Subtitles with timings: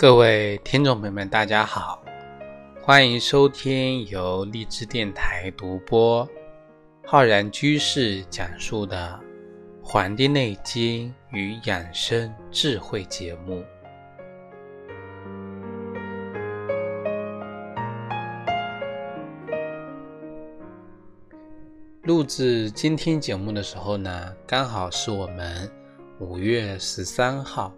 [0.00, 2.00] 各位听众朋友们，大家好，
[2.80, 6.24] 欢迎收听由荔枝电台独播、
[7.04, 9.20] 浩然居士讲述的
[9.84, 13.64] 《黄帝内经与养生智慧》节目。
[22.04, 25.68] 录制今天节目的时候呢，刚好是我们
[26.20, 27.74] 五月十三号，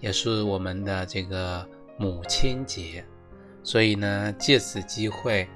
[0.00, 1.66] 也是我们的这个
[1.98, 3.04] 母亲节，
[3.62, 5.46] 所以呢，借此机会，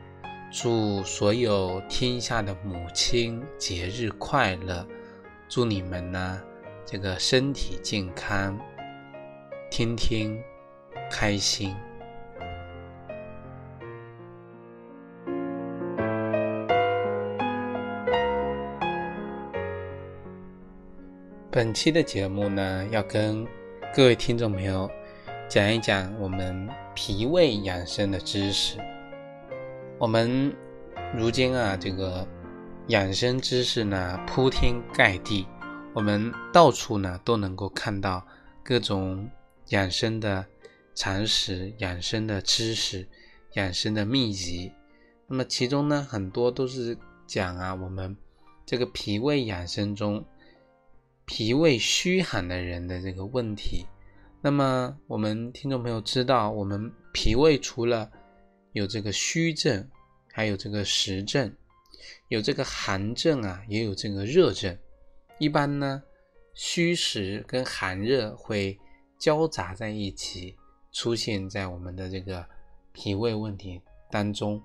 [0.52, 4.86] 祝所有天下的母亲节日快乐，
[5.48, 6.42] 祝你们呢
[6.84, 8.58] 这个身体健康，
[9.70, 10.38] 天天
[11.10, 11.74] 开心。
[21.50, 23.46] 本期的节目呢，要跟
[23.96, 24.90] 各位听众朋友
[25.48, 28.76] 讲一讲我们脾胃养生的知识。
[30.00, 30.52] 我们
[31.16, 32.26] 如今啊，这个
[32.88, 35.46] 养生知识呢铺天盖地，
[35.92, 38.26] 我们到处呢都能够看到
[38.64, 39.30] 各种
[39.68, 40.44] 养生的
[40.96, 43.06] 常识、养生的知识、
[43.52, 44.72] 养生的秘籍。
[45.28, 48.16] 那么其中呢，很多都是讲啊，我们
[48.66, 50.24] 这个脾胃养生中。
[51.26, 53.86] 脾胃虚寒的人的这个问题，
[54.42, 58.10] 那么我们听众朋友知道，我们脾胃除了
[58.72, 59.88] 有这个虚症，
[60.32, 61.50] 还有这个实症，
[62.28, 64.76] 有这个寒症啊，也有这个热症。
[65.38, 66.02] 一般呢，
[66.52, 68.78] 虚实跟寒热会
[69.18, 70.54] 交杂在一起，
[70.92, 72.46] 出现在我们的这个
[72.92, 73.80] 脾胃问题
[74.10, 74.62] 当中。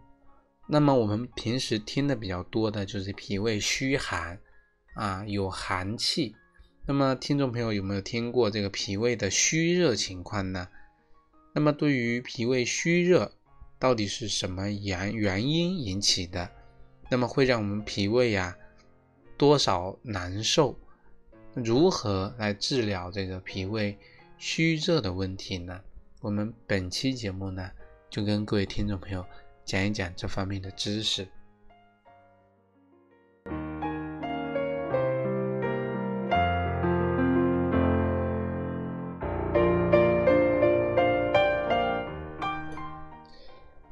[0.68, 4.38] 那么我们平时听的比较多的就是脾胃虚寒
[4.96, 6.36] 啊，有寒气。
[6.90, 10.70] 那么，听众朋友有没有听过这个脾胃的虚热情况呢？
[11.54, 13.32] 那么，对于脾胃虚热，
[13.78, 16.50] 到底是什么原原因引起的？
[17.08, 18.58] 那么会让我们脾胃呀
[19.38, 20.76] 多少难受？
[21.54, 23.96] 如何来治疗这个脾胃
[24.40, 25.80] 虚热的问题呢？
[26.22, 27.70] 我们本期节目呢，
[28.10, 29.24] 就跟各位听众朋友
[29.64, 31.28] 讲一讲这方面的知识。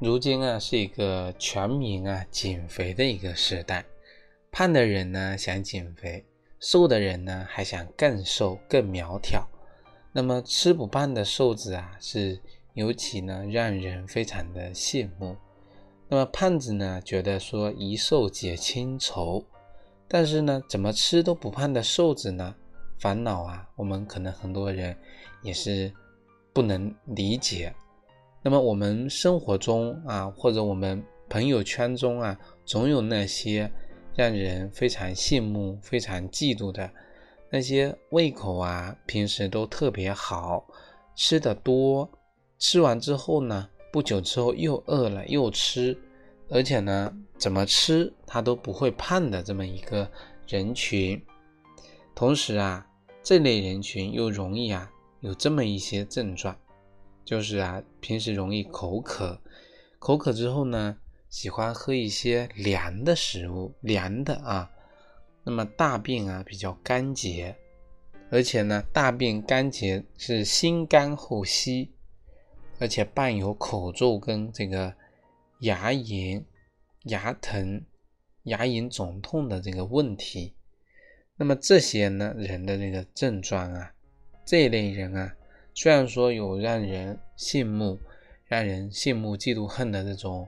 [0.07, 3.83] 如今啊，是一个全民啊减肥的一个时代，
[4.49, 6.23] 胖的人呢想减肥，
[6.61, 9.45] 瘦的人呢还想更瘦更苗条。
[10.13, 12.39] 那么吃不胖的瘦子啊，是
[12.73, 15.35] 尤其呢让人非常的羡慕。
[16.07, 19.43] 那么胖子呢觉得说一瘦解千愁，
[20.07, 22.55] 但是呢怎么吃都不胖的瘦子呢，
[22.97, 24.97] 烦恼啊，我们可能很多人
[25.41, 25.91] 也是
[26.53, 27.75] 不能理解。
[28.47, 33.69] 那么我们生活中啊，或者我们朋友圈中啊，总有那些
[34.15, 36.89] 让人非常羡慕、非常嫉妒的
[37.49, 40.65] 那些胃口啊，平时都特别好，
[41.13, 42.09] 吃的多，
[42.57, 45.93] 吃完之后呢，不久之后又饿了又吃，
[46.47, 50.09] 而且呢，怎么吃他都不会胖的这么一个
[50.47, 51.21] 人群。
[52.15, 52.87] 同时啊，
[53.21, 56.57] 这类人群又容易啊有这么一些症状。
[57.27, 59.37] 就是啊，平时容易口渴，
[59.99, 64.71] 口渴之后呢，喜欢喝一些凉的食物，凉的啊。
[65.43, 67.53] 那么大便啊比较干结，
[68.31, 71.91] 而且呢，大便干结是先干后稀，
[72.79, 74.93] 而且伴有口臭跟这个
[75.59, 76.45] 牙炎、
[77.03, 77.83] 牙疼、
[78.43, 80.53] 牙龈肿痛的这个问题。
[81.35, 83.93] 那么这些呢人的这个症状啊，
[84.45, 85.33] 这一类人啊。
[85.77, 87.99] 虽然说有让人羡慕、
[88.45, 90.47] 让人羡慕、嫉妒、恨的这种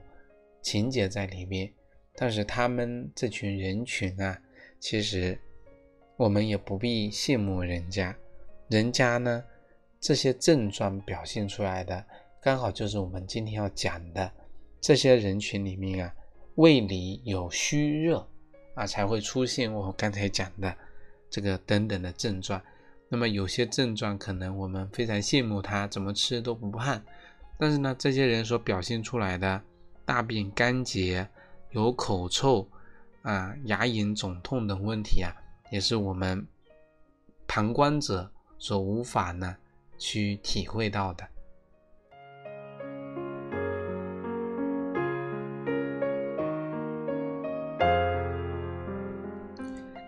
[0.60, 1.72] 情节在里面，
[2.16, 4.36] 但是他们这群人群啊，
[4.80, 5.38] 其实
[6.16, 8.12] 我们也不必羡慕人家，
[8.70, 9.44] 人家呢
[10.00, 12.04] 这些症状表现出来的，
[12.42, 14.28] 刚好就是我们今天要讲的
[14.80, 16.12] 这些人群里面啊，
[16.56, 18.28] 胃里有虚热
[18.74, 20.76] 啊，才会出现我刚才讲的
[21.30, 22.60] 这个等等的症状。
[23.12, 27.02] 那么有些症状可能我们非常羡慕他怎么吃都不胖，
[27.58, 29.60] 但是呢，这些人所表现出来的
[30.04, 31.28] 大便干结、
[31.70, 32.70] 有口臭
[33.22, 35.34] 啊、牙龈肿痛等问题啊，
[35.72, 36.46] 也是我们
[37.48, 39.56] 旁观者所无法呢
[39.98, 41.28] 去体会到的。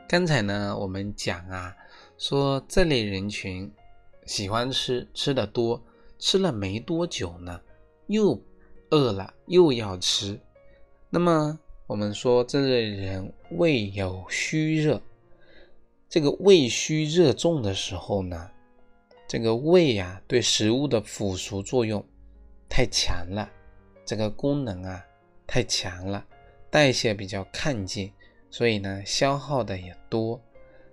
[0.09, 1.75] 刚才呢，我们讲啊。
[2.23, 3.69] 说这类人群
[4.27, 5.83] 喜欢吃吃的多，
[6.21, 7.61] 吃了没多久呢，
[8.07, 8.41] 又
[8.91, 10.39] 饿了，又要吃。
[11.11, 15.03] 那么我们说，这类人胃有虚热，
[16.09, 18.49] 这个胃虚热重的时候呢，
[19.27, 22.07] 这个胃呀对食物的腐熟作用
[22.69, 23.51] 太强了，
[24.07, 25.05] 这个功能啊
[25.45, 26.25] 太强了，
[26.71, 28.13] 代谢比较亢进，
[28.49, 30.41] 所以呢消耗的也多。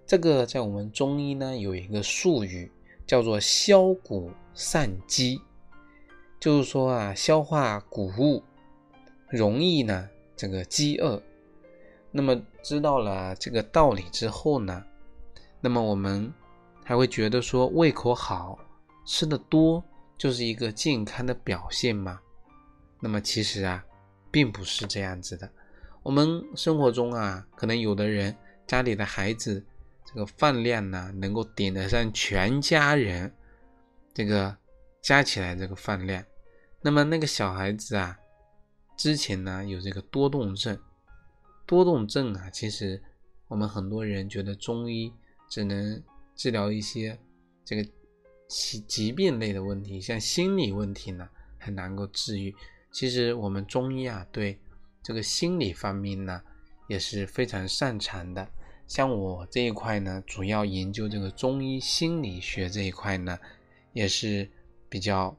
[0.09, 2.69] 这个在我们中医呢有一个术语。
[3.05, 5.41] 叫做消谷散饥，
[6.39, 8.43] 就是说啊，消化谷物
[9.27, 11.19] 容易呢这个饥饿。
[12.11, 14.85] 那么知道了这个道理之后呢，
[15.59, 16.31] 那么我们
[16.83, 18.59] 还会觉得说胃口好，
[19.07, 19.83] 吃的多
[20.15, 22.19] 就是一个健康的表现吗？
[22.99, 23.83] 那么其实啊，
[24.29, 25.49] 并不是这样子的。
[26.03, 29.65] 我们生活中啊，可能有的人家里的孩子。
[30.11, 33.31] 这个饭量呢，能够顶得上全家人
[34.11, 34.57] 这个
[35.03, 36.23] 加起来这个饭量。
[36.81, 38.17] 那么那个小孩子啊，
[38.97, 40.77] 之前呢有这个多动症。
[41.67, 42.99] 多动症啊，其实
[43.47, 45.13] 我们很多人觉得中医
[45.47, 46.01] 只能
[46.35, 47.15] 治疗一些
[47.63, 47.87] 这个
[48.47, 51.29] 疾疾病类的问题，像心理问题呢
[51.59, 52.55] 很难够治愈。
[52.91, 54.59] 其实我们中医啊，对
[55.03, 56.41] 这个心理方面呢
[56.87, 58.49] 也是非常擅长的。
[58.89, 63.37] 像我这一块呢，主要研究这个中医心理学这一块呢，
[63.93, 64.49] 也是
[64.89, 65.37] 比较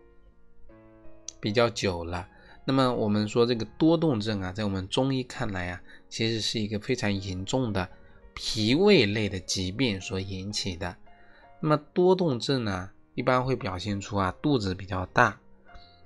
[1.40, 2.28] 比较久了。
[2.64, 7.88] 那么我们说这个多动症啊，在我们中医看来啊，其实是一个非常严重的
[8.34, 10.96] 脾胃类的疾病所引起的。
[11.58, 15.40] 那么多动症呢，一般会表现出啊肚子比较大，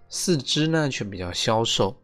[0.09, 1.95] 四肢呢却比较消瘦，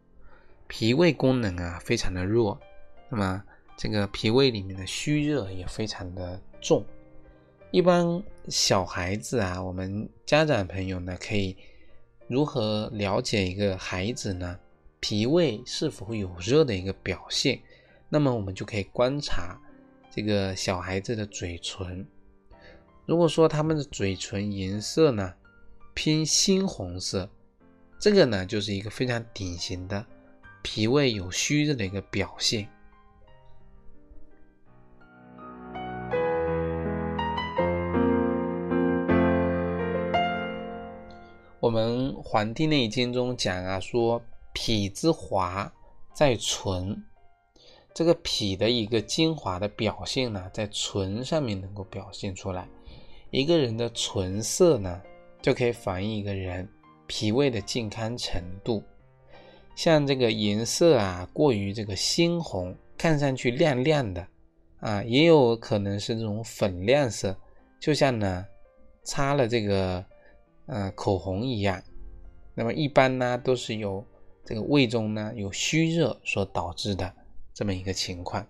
[0.69, 2.61] 脾胃功能啊非常的弱。
[3.09, 3.43] 那么
[3.81, 6.85] 这个脾胃里面的虚热也非常的重，
[7.71, 11.57] 一般小孩子啊，我们家长朋友呢，可以
[12.29, 14.59] 如何了解一个孩子呢？
[15.01, 17.59] 脾胃是否有热的一个表现？
[18.11, 19.59] 那么我们就可以观察
[20.15, 22.07] 这个小孩子的嘴唇，
[23.07, 25.33] 如果说他们的嘴唇颜色呢
[25.95, 27.27] 偏猩红色，
[27.99, 30.05] 这个呢就是一个非常典型的
[30.61, 32.69] 脾胃有虚热的一个表现。
[41.61, 44.23] 我们《黄帝内经》中讲啊，说
[44.55, 45.71] 脾之华
[46.15, 47.05] 在唇，
[47.93, 52.67] 这个脾的一个精华的表现呢，在唇上面能够表现出来。
[53.31, 55.03] 一个人的唇色呢，
[55.43, 56.67] 就可以反映一个人
[57.07, 58.83] 脾胃的健康程度。
[59.77, 64.27] 像这个颜色啊，过于这个猩红，看上去亮亮的
[64.79, 67.37] 啊，也有可能是这种粉亮色，
[67.79, 68.47] 就像呢
[69.05, 70.03] 擦了这个。
[70.73, 71.83] 呃，口红一样，
[72.55, 74.07] 那么一般呢都是由
[74.45, 77.13] 这个胃中呢有虚热所导致的
[77.53, 78.47] 这么一个情况。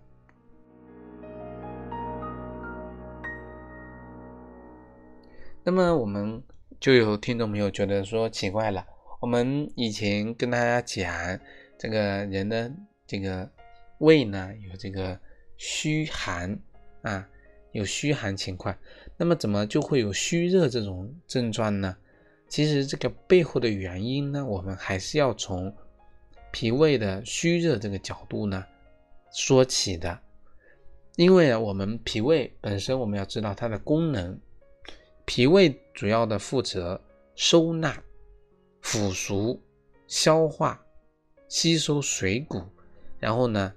[5.65, 6.43] 那么我们
[6.79, 8.85] 就有听众朋友觉得说奇怪了，
[9.21, 11.41] 我们以前跟大家讲
[11.79, 12.71] 这个人的
[13.07, 13.51] 这个
[14.01, 15.19] 胃呢有这个
[15.57, 16.59] 虚寒
[17.01, 17.27] 啊，
[17.73, 18.77] 有虚寒情况，
[19.17, 21.97] 那么怎么就会有虚热这种症状呢？
[22.51, 25.73] 其实这个背后的原因呢，我们还是要从
[26.51, 28.67] 脾胃的虚热这个角度呢
[29.33, 30.19] 说起的。
[31.15, 34.37] 因为啊，我们脾胃本身我们要知道它的功能，
[35.25, 37.01] 脾胃主要的负责
[37.37, 37.97] 收纳、
[38.81, 39.57] 腐熟、
[40.09, 40.85] 消化、
[41.49, 42.61] 吸收水谷，
[43.21, 43.73] 然后呢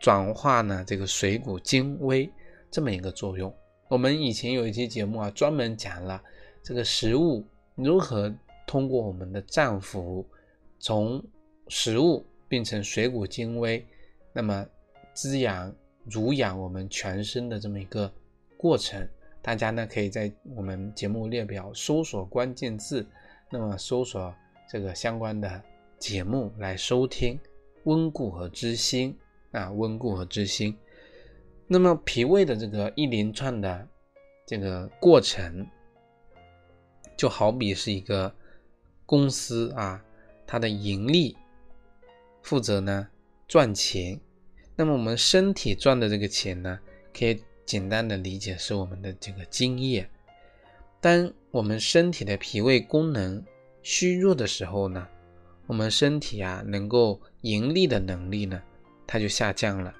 [0.00, 2.28] 转化呢这个水谷精微
[2.68, 3.54] 这么一个作用。
[3.88, 6.20] 我们以前有一期节目啊，专门讲了
[6.64, 7.46] 这个食物。
[7.78, 8.34] 如何
[8.66, 10.24] 通过我们的脏腑，
[10.80, 11.24] 从
[11.68, 13.86] 食物变成水谷精微，
[14.32, 14.66] 那么
[15.14, 15.72] 滋养、
[16.04, 18.12] 濡养我们全身的这么一个
[18.56, 19.08] 过程？
[19.40, 23.06] 大家呢可以在我们节目列表搜索关键字，
[23.48, 24.34] 那么搜索
[24.68, 25.62] 这个相关的
[25.98, 27.38] 节目来收听。
[27.84, 29.16] 温故和知新
[29.52, 30.76] 啊，温故和知新。
[31.68, 33.88] 那么脾胃的这个一连串的
[34.44, 35.64] 这个过程。
[37.18, 38.32] 就好比是一个
[39.04, 40.02] 公司啊，
[40.46, 41.36] 它的盈利
[42.42, 43.08] 负责呢
[43.48, 44.18] 赚钱，
[44.76, 46.78] 那么我们身体赚的这个钱呢，
[47.12, 50.08] 可以简单的理解是我们的这个精液。
[51.00, 53.44] 当我们身体的脾胃功能
[53.82, 55.06] 虚弱的时候呢，
[55.66, 58.62] 我们身体啊能够盈利的能力呢，
[59.08, 59.92] 它就下降了，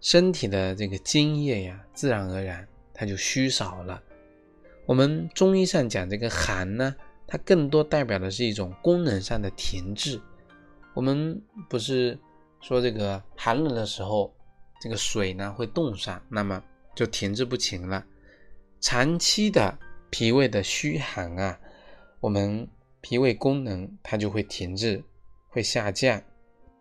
[0.00, 4.02] 身体的这个精液呀，自然而然它就虚少了。
[4.86, 6.94] 我们中医上讲这个寒呢，
[7.26, 10.20] 它更多代表的是一种功能上的停滞。
[10.92, 12.18] 我们不是
[12.60, 14.32] 说这个寒冷的时候，
[14.80, 16.62] 这个水呢会冻上，那么
[16.94, 18.04] 就停滞不前了。
[18.80, 19.78] 长期的
[20.10, 21.58] 脾胃的虚寒啊，
[22.20, 22.68] 我们
[23.00, 25.02] 脾胃功能它就会停滞，
[25.48, 26.22] 会下降，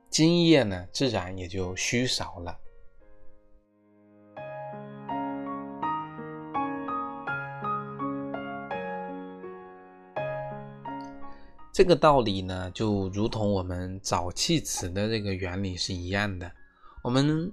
[0.10, 2.60] 津液呢自然也就虚少了。
[11.74, 16.50] 这个道理呢，就如同我们沼气池的这个原理是一样的。
[17.02, 17.52] 我们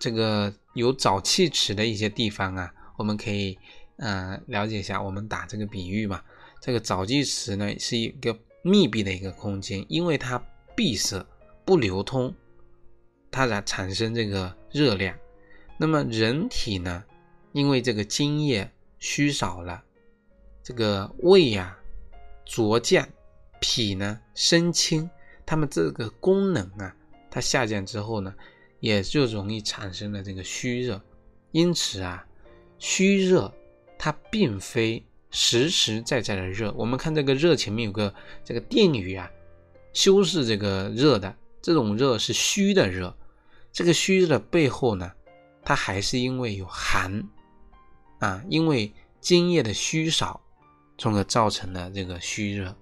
[0.00, 3.58] 这个有沼气池的一些地方啊，我们可以
[3.98, 5.02] 呃了解一下。
[5.02, 6.22] 我们打这个比喻嘛，
[6.62, 10.42] 这个沼气池呢是一个密闭的一个空间，因为它
[10.74, 11.22] 闭塞
[11.66, 12.34] 不流通，
[13.30, 15.14] 它才产生这个热量。
[15.76, 17.04] 那么人体呢，
[17.52, 19.84] 因为这个津液虚少了，
[20.62, 21.76] 这个胃呀
[22.46, 23.06] 浊降。
[23.60, 25.08] 脾呢升清，
[25.44, 26.94] 它们这个功能啊，
[27.30, 28.34] 它下降之后呢，
[28.80, 31.00] 也就容易产生了这个虚热。
[31.52, 32.26] 因此啊，
[32.78, 33.52] 虚热
[33.98, 36.72] 它并非实实在在的热。
[36.72, 39.30] 我们看这个热前面有个这个定语啊，
[39.92, 43.16] 修饰这个热的这种热是虚的热。
[43.72, 45.12] 这个虚热的背后呢，
[45.62, 47.22] 它还是因为有寒
[48.18, 50.40] 啊，因为津液的虚少，
[50.96, 52.76] 从而造成了这个虚热。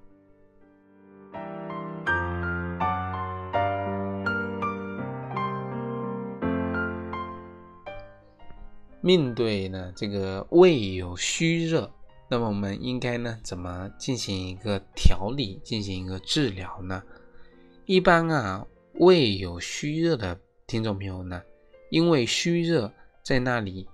[9.07, 11.89] 面对呢这个胃有虚热，
[12.29, 17.01] 那么我们应该呢怎么进行一个调理，进行一个治疗呢？
[17.85, 20.37] 一般啊，胃有虚热的
[20.67, 21.41] 听众朋友呢，
[21.89, 23.87] 因为虚热在那里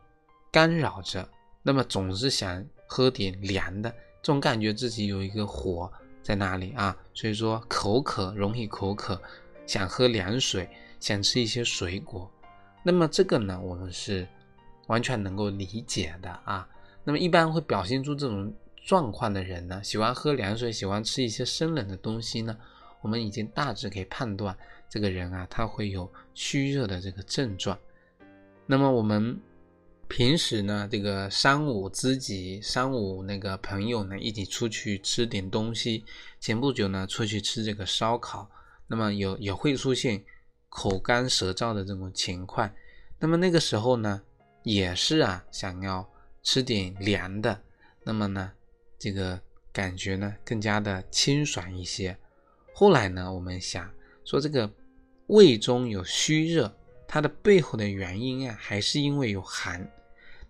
[0.50, 1.28] 干扰着，
[1.62, 5.92] 那么总是想喝点凉的，总感觉自己有一个火
[6.22, 9.20] 在那里啊，所以说口渴，容易口渴，
[9.66, 10.66] 想喝凉水，
[11.00, 12.30] 想吃一些水果，
[12.82, 14.26] 那么这个呢，我们是。
[14.88, 16.68] 完全能够理解的啊，
[17.04, 18.52] 那么一般会表现出这种
[18.84, 22.56] 状况的人呢，喜欢喝凉水，喜欢吃一些生冷的东西呢，
[23.00, 24.56] 我们已经大致可以判断
[24.88, 27.78] 这个人啊，他会有虚热的这个症状。
[28.66, 29.40] 那么我们
[30.08, 36.04] 平时呢，这个三五知己、三五那个朋友呢，一起出去吃点东西，
[36.40, 38.50] 前不久呢，出去吃这个烧烤，
[38.88, 40.22] 那么有也会出现
[40.68, 42.68] 口干舌燥的这种情况，
[43.20, 44.20] 那么那个时候呢。
[44.62, 46.08] 也是啊，想要
[46.42, 47.62] 吃点凉的，
[48.04, 48.52] 那么呢，
[48.98, 49.40] 这个
[49.72, 52.16] 感觉呢更加的清爽一些。
[52.72, 53.92] 后来呢，我们想
[54.24, 54.72] 说这个
[55.26, 56.74] 胃中有虚热，
[57.08, 59.90] 它的背后的原因啊，还是因为有寒。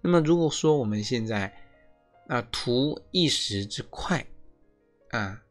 [0.01, 1.53] 那么如果说我们现在
[2.29, 4.27] 啊图一时之快
[5.11, 5.43] 啊，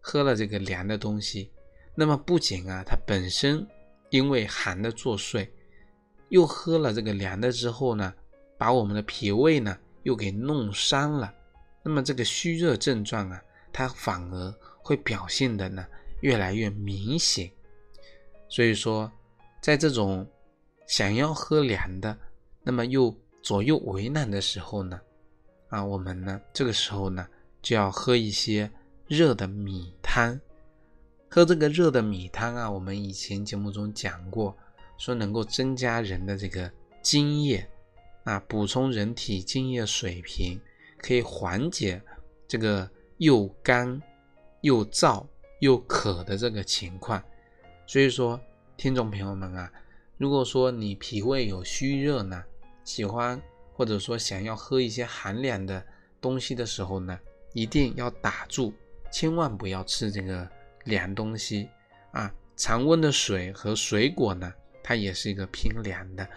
[0.00, 1.50] 喝了这个凉的东西，
[1.94, 3.66] 那么不仅啊它本身
[4.10, 5.48] 因为寒的作祟。
[6.30, 8.14] 又喝了这个凉的之后呢，
[8.56, 11.32] 把我们的脾胃呢又给弄伤了，
[11.82, 15.84] 那么这个虚热症状啊，它反而会表现的呢
[16.20, 17.50] 越来越明显。
[18.48, 19.10] 所以说，
[19.60, 20.26] 在这种
[20.86, 22.16] 想要喝凉的，
[22.62, 25.00] 那么又左右为难的时候呢，
[25.68, 27.26] 啊，我们呢这个时候呢
[27.60, 28.70] 就要喝一些
[29.06, 30.40] 热的米汤。
[31.28, 34.56] 喝这个热的米汤啊，我们以前节目中讲过。
[35.00, 37.66] 说能够增加人的这个津液，
[38.24, 40.60] 啊，补充人体津液水平，
[40.98, 42.02] 可以缓解
[42.46, 43.98] 这个又干
[44.60, 45.26] 又燥
[45.60, 47.22] 又渴的这个情况。
[47.86, 48.38] 所以说，
[48.76, 49.72] 听众朋友们啊，
[50.18, 52.44] 如果说你脾胃有虚热呢，
[52.84, 53.40] 喜欢
[53.72, 55.82] 或者说想要喝一些寒凉的
[56.20, 57.18] 东西的时候呢，
[57.54, 58.74] 一定要打住，
[59.10, 60.46] 千万不要吃这个
[60.84, 61.70] 凉东西
[62.12, 62.30] 啊。
[62.54, 64.52] 常温的水和水果呢。
[64.82, 66.28] 它也是一个偏凉的，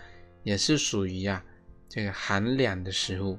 [0.43, 1.43] 也是属于啊
[1.87, 3.37] 这个寒凉的食物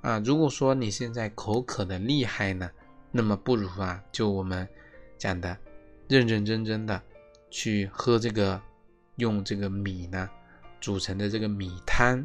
[0.00, 0.18] 啊。
[0.24, 2.70] 如果说你现在口渴的厉害呢，
[3.10, 4.68] 那么不如啊就我们
[5.18, 5.56] 讲的
[6.08, 7.00] 认认真真的
[7.50, 8.60] 去喝这个
[9.16, 10.28] 用这个米呢
[10.80, 12.24] 煮成的这个米汤。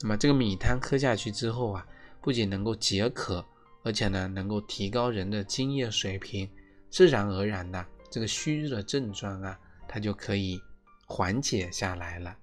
[0.00, 1.86] 那么这个米汤喝下去之后啊，
[2.20, 3.44] 不仅能够解渴，
[3.82, 6.48] 而且呢能够提高人的津液水平，
[6.90, 10.60] 自然而然的这个虚热的症状啊，它就可以。
[11.06, 12.36] 缓解下来了。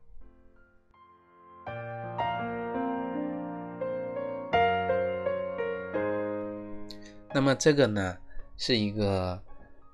[7.34, 8.18] 那么这个呢，
[8.58, 9.42] 是一个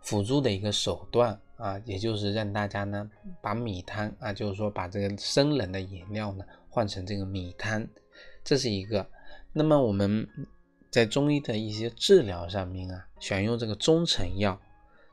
[0.01, 3.09] 辅助的一个手段啊，也就是让大家呢
[3.41, 7.88] 把米汤啊，就是说把这个生冷的饮料呢换成这个米汤，
[8.43, 9.07] 这是一个。
[9.53, 10.27] 那么我们
[10.89, 14.59] 在中医的一些治疗上面啊，选用这个中成药。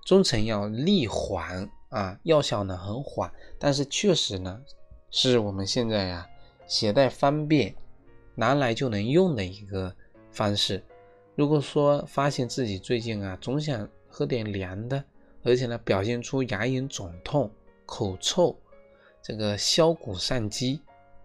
[0.05, 4.61] 中成药利缓啊，药效呢很缓，但是确实呢，
[5.13, 6.29] 是我们现在呀
[6.67, 7.73] 携带方便，
[8.35, 9.95] 拿来就能用的一个
[10.33, 10.83] 方式。
[11.37, 15.05] 如果说发现自己最近啊总想喝点凉的，
[15.45, 17.49] 而且呢表现出牙龈肿痛、
[17.87, 18.59] 口臭、
[19.23, 20.81] 这个消谷上积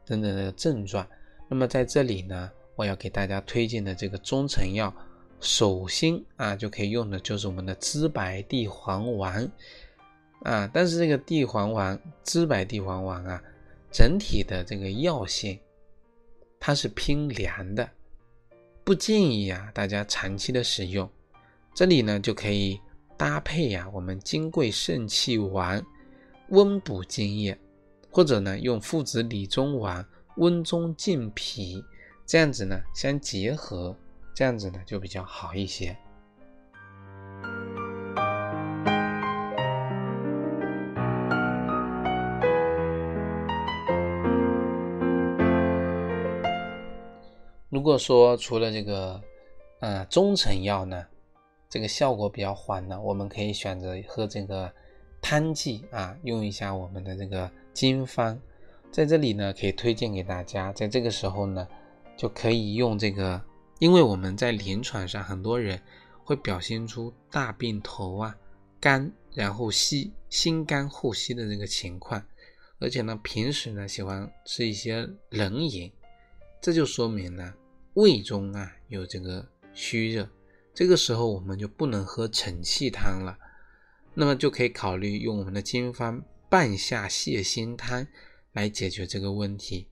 [0.05, 1.07] 等等的症状，
[1.47, 4.93] 那么在这里呢，我要给大家推荐的这个中成药。
[5.41, 9.49] 首先啊，就可以用的就是我们的知白地黄丸
[10.43, 13.41] 啊，但是这个地黄丸、知柏地黄丸啊，
[13.91, 15.60] 整体的这个药性
[16.60, 17.89] 它是偏凉的，
[18.84, 21.10] 不建议啊大家长期的使用。
[21.74, 22.79] 这里呢就可以
[23.17, 25.86] 搭配呀我们金匮肾气丸
[26.50, 27.58] 温补津液，
[28.10, 30.05] 或者呢用附子理中丸
[30.38, 31.84] 温中健脾，
[32.25, 33.96] 这样子呢相结合。
[34.36, 35.98] 这样子呢就比较好一些。
[47.89, 49.19] 如果说除了这个，
[49.79, 51.03] 呃，中成药呢，
[51.67, 54.72] 这个效果比较缓呢，我们可以选择喝这个
[55.19, 58.39] 汤剂啊，用一下我们的这个经方。
[58.91, 61.67] 在这里呢，可以推荐给大家，在这个时候呢，
[62.15, 63.41] 就可以用这个。
[63.79, 65.81] 因为我们在临床上，很多人
[66.24, 68.38] 会表现出大病头啊、
[68.79, 72.24] 干，然后稀、心肝后稀的这个情况，
[72.77, 75.91] 而且呢，平时呢喜欢吃一些冷饮，
[76.62, 77.51] 这就说明呢
[77.96, 80.29] 胃中啊有这个虚热，
[80.74, 83.37] 这个时候我们就不能喝承气汤了，
[84.13, 88.07] 那么就可以考虑用我们的经方半夏泻心汤
[88.53, 89.90] 来解决这个问题。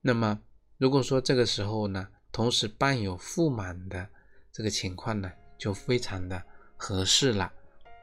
[0.00, 0.40] 那么
[0.78, 4.08] 如果说这个时候呢，同时伴有腹满的
[4.52, 6.42] 这个情况呢，就非常的
[6.76, 7.52] 合适了。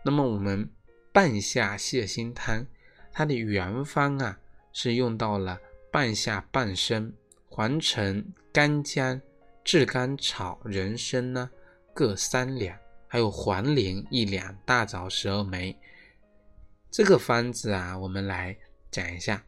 [0.03, 0.69] 那么我们
[1.12, 2.65] 半夏泻心汤，
[3.12, 4.39] 它的原方啊
[4.71, 5.60] 是用到了
[5.91, 7.13] 半夏半升、
[7.47, 9.21] 黄陈、干姜、
[9.63, 11.49] 炙甘草、人参呢
[11.93, 15.78] 各三两，还有黄连一两，大枣十二枚。
[16.91, 18.58] 这个方子啊，我们来
[18.91, 19.43] 讲一下，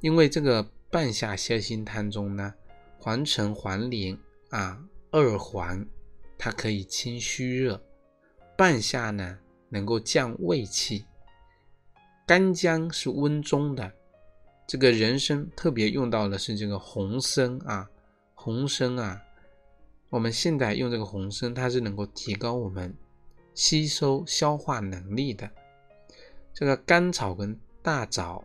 [0.00, 2.54] 因为这个半夏泻心汤中呢，
[2.98, 4.18] 黄陈、黄连。
[4.50, 5.86] 啊，二黄
[6.38, 7.78] 它可以清虚热，
[8.56, 11.04] 半夏呢能够降胃气，
[12.26, 13.92] 干姜是温中的，
[14.66, 17.86] 这个人参特别用到的是这个红参啊，
[18.32, 19.22] 红参啊，
[20.10, 22.94] 我们现在用这个红参，它是能够提高我们
[23.54, 25.50] 吸收消化能力的，
[26.54, 28.42] 这个甘草跟大枣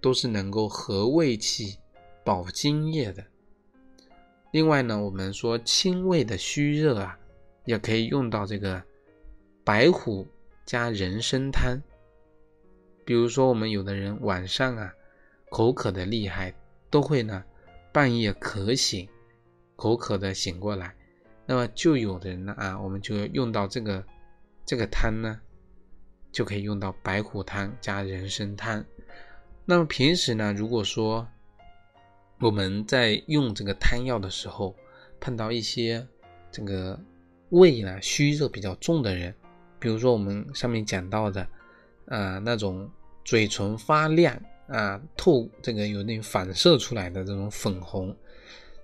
[0.00, 1.78] 都是能够和胃气、
[2.24, 3.24] 保津液的。
[4.52, 7.18] 另外呢，我们说清胃的虚热啊，
[7.64, 8.82] 也可以用到这个
[9.64, 10.26] 白虎
[10.64, 11.82] 加人参汤。
[13.04, 14.92] 比如说，我们有的人晚上啊
[15.50, 16.54] 口渴的厉害，
[16.88, 17.44] 都会呢
[17.92, 19.08] 半夜渴醒，
[19.78, 20.92] 口渴的醒过来，
[21.46, 24.04] 那么就有的人呢啊，我们就要用到这个
[24.66, 25.40] 这个汤呢，
[26.32, 28.84] 就可以用到白虎汤加人参汤。
[29.64, 31.24] 那么平时呢，如果说
[32.40, 34.74] 我们在用这个汤药的时候，
[35.20, 36.04] 碰到一些
[36.50, 36.98] 这个
[37.50, 39.32] 胃呢虚热比较重的人，
[39.78, 41.46] 比如说我们上面讲到的，
[42.06, 42.90] 啊那种
[43.24, 44.36] 嘴唇发亮
[44.66, 48.16] 啊透这个有点反射出来的这种粉红，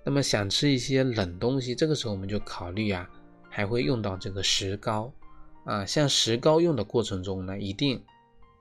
[0.05, 3.09] 那么想吃一些冷东西，这个时候我们就考虑啊，
[3.49, 5.11] 还会用到这个石膏
[5.65, 8.01] 啊，像石膏用的过程中呢，一定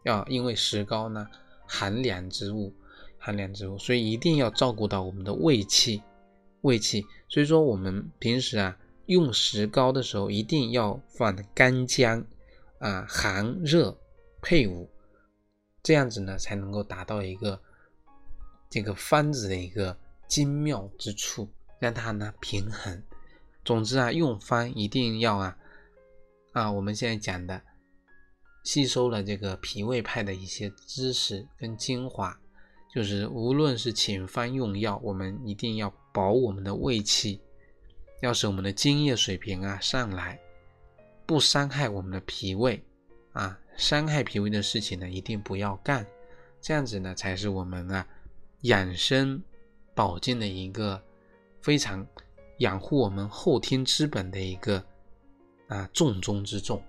[0.04, 1.28] 要因为石膏呢
[1.66, 2.74] 寒凉之物。
[3.16, 6.02] 寒凉之物，所以一定要照顾到我们的胃气，
[6.60, 7.02] 胃气。
[7.30, 8.76] 所以说我们平时啊
[9.06, 12.22] 用石膏的时候，一定要放干姜
[12.80, 13.96] 啊，寒热
[14.42, 14.90] 配伍，
[15.82, 17.58] 这样子呢才能够达到一个
[18.68, 23.02] 这个方子的一个精妙之处，让它呢平衡。
[23.64, 25.56] 总之啊，用方一定要啊
[26.52, 27.62] 啊，我们现在讲的
[28.62, 32.38] 吸收了这个脾胃派的一些知识跟精华。
[32.94, 37.40] 就是无论是请方用药，我们一定要保我们的胃气，
[38.22, 40.38] 要使我们的津液水平啊上来，
[41.26, 42.80] 不伤害我们的脾胃
[43.32, 46.06] 啊，伤害脾胃的事情呢一定不要干，
[46.60, 48.06] 这样子呢才是我们啊
[48.60, 49.42] 养生
[49.94, 51.00] 保健的一个
[51.60, 52.06] 非常
[52.58, 54.84] 养护我们后天之本的一个
[55.68, 56.82] 啊重中之重。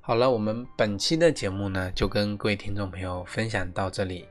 [0.00, 4.28] 好了，我们本期的节目呢，就跟各位听众朋友分享到这里。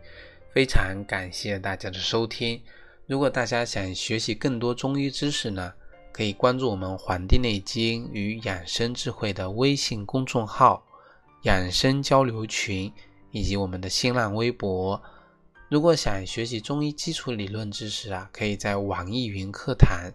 [0.54, 2.62] 非常感谢大家的收听。
[3.08, 5.74] 如果大家想学习更多中医知识呢，
[6.12, 10.86] 可以关注我们《黄帝内经与养生智慧》的微信公众号、
[11.44, 12.92] 养生交流群
[13.32, 15.02] 以及我们的新浪微博。
[15.70, 20.12] 如果想学习中医基础理论知识啊，可以在网易云课堂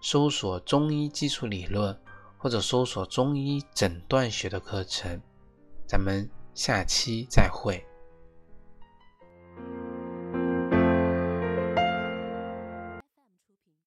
[0.00, 1.96] 搜索“中医基础理论”
[2.36, 5.20] 或者搜索“中医诊断学”的课程。
[5.86, 7.82] 咱们下期再会。